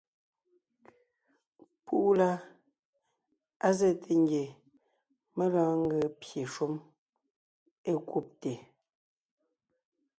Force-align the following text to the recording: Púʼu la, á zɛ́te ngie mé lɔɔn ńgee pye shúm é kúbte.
Púʼu 1.85 2.11
la, 2.19 2.29
á 3.65 3.69
zɛ́te 3.77 4.11
ngie 4.23 4.43
mé 5.35 5.45
lɔɔn 5.53 5.79
ńgee 5.83 6.07
pye 6.19 6.41
shúm 6.53 6.73
é 7.89 7.93
kúbte. 8.09 8.51